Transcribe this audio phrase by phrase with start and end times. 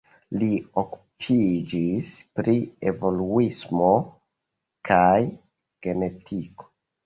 [0.43, 0.47] Li
[0.81, 2.09] okupiĝis
[2.41, 2.57] pri
[2.93, 3.93] evoluismo
[4.93, 6.73] kaj genetiko.